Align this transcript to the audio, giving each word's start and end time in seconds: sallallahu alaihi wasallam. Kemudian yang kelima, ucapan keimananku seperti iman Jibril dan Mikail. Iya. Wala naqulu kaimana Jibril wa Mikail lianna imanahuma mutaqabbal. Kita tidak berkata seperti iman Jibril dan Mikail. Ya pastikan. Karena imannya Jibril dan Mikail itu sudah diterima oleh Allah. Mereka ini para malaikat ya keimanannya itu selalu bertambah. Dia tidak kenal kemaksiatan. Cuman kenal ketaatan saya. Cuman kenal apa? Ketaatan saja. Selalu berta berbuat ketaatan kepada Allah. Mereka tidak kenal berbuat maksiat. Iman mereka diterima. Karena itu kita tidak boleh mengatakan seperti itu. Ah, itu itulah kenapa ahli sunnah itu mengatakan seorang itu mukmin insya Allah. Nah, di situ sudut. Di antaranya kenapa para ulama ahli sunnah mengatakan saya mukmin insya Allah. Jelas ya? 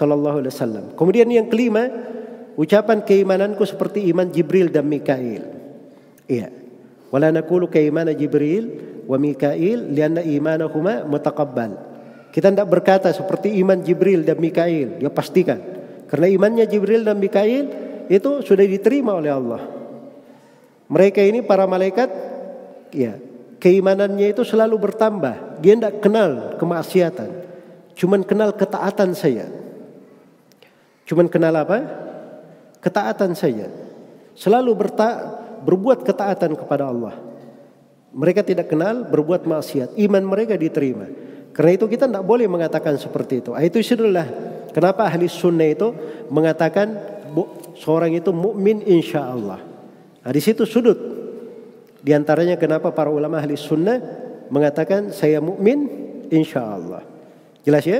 sallallahu 0.00 0.40
alaihi 0.40 0.52
wasallam. 0.56 0.84
Kemudian 0.96 1.28
yang 1.28 1.52
kelima, 1.52 1.92
ucapan 2.56 3.04
keimananku 3.04 3.60
seperti 3.68 4.08
iman 4.08 4.32
Jibril 4.32 4.72
dan 4.72 4.88
Mikail. 4.88 5.44
Iya. 6.24 6.48
Wala 7.12 7.28
naqulu 7.28 7.68
kaimana 7.68 8.16
Jibril 8.16 8.70
wa 9.04 9.20
Mikail 9.20 9.92
lianna 9.92 10.24
imanahuma 10.24 11.04
mutaqabbal. 11.04 11.92
Kita 12.30 12.48
tidak 12.54 12.70
berkata 12.70 13.10
seperti 13.10 13.58
iman 13.60 13.82
Jibril 13.82 14.24
dan 14.24 14.38
Mikail. 14.40 15.02
Ya 15.02 15.10
pastikan. 15.10 15.58
Karena 16.06 16.30
imannya 16.30 16.64
Jibril 16.64 17.04
dan 17.04 17.18
Mikail 17.18 17.66
itu 18.06 18.30
sudah 18.46 18.64
diterima 18.64 19.18
oleh 19.18 19.30
Allah. 19.34 19.62
Mereka 20.90 21.22
ini 21.22 21.42
para 21.42 21.66
malaikat 21.66 22.10
ya 22.94 23.18
keimanannya 23.58 24.30
itu 24.30 24.42
selalu 24.46 24.90
bertambah. 24.90 25.62
Dia 25.62 25.74
tidak 25.78 26.02
kenal 26.02 26.54
kemaksiatan. 26.58 27.30
Cuman 27.98 28.22
kenal 28.22 28.54
ketaatan 28.54 29.12
saya. 29.12 29.59
Cuman 31.10 31.26
kenal 31.26 31.50
apa? 31.58 31.82
Ketaatan 32.78 33.34
saja. 33.34 33.66
Selalu 34.38 34.70
berta 34.78 35.18
berbuat 35.66 36.06
ketaatan 36.06 36.54
kepada 36.54 36.86
Allah. 36.86 37.18
Mereka 38.14 38.46
tidak 38.46 38.70
kenal 38.70 39.10
berbuat 39.10 39.42
maksiat. 39.42 39.98
Iman 39.98 40.22
mereka 40.22 40.54
diterima. 40.54 41.10
Karena 41.50 41.74
itu 41.74 41.90
kita 41.90 42.06
tidak 42.06 42.22
boleh 42.22 42.46
mengatakan 42.46 42.94
seperti 42.94 43.42
itu. 43.42 43.50
Ah, 43.58 43.66
itu 43.66 43.82
itulah 43.82 44.22
kenapa 44.70 45.02
ahli 45.02 45.26
sunnah 45.26 45.66
itu 45.66 45.90
mengatakan 46.30 46.94
seorang 47.74 48.14
itu 48.14 48.30
mukmin 48.30 48.78
insya 48.86 49.26
Allah. 49.34 49.58
Nah, 50.22 50.30
di 50.30 50.38
situ 50.38 50.62
sudut. 50.62 51.18
Di 52.00 52.14
antaranya 52.14 52.54
kenapa 52.54 52.94
para 52.94 53.10
ulama 53.10 53.42
ahli 53.42 53.58
sunnah 53.58 53.98
mengatakan 54.46 55.10
saya 55.10 55.42
mukmin 55.42 55.90
insya 56.30 56.62
Allah. 56.70 57.02
Jelas 57.66 57.82
ya? 57.82 57.98